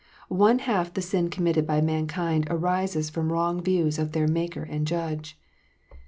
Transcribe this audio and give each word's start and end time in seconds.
One 0.29 0.57
half 0.57 0.91
the 0.95 1.01
sin 1.03 1.29
committed 1.29 1.67
by 1.67 1.79
mankind 1.79 2.47
arises 2.49 3.11
from 3.11 3.31
wrong 3.31 3.61
views 3.61 3.99
of 3.99 4.13
their 4.13 4.27
Maker 4.27 4.63
and 4.63 4.87
Judge. 4.87 5.37